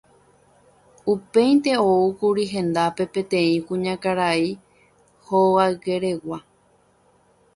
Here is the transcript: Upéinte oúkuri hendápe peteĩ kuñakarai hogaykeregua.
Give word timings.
Upéinte 1.13 1.71
oúkuri 1.89 2.45
hendápe 2.53 3.03
peteĩ 3.13 3.53
kuñakarai 3.67 4.45
hogaykeregua. 5.27 6.37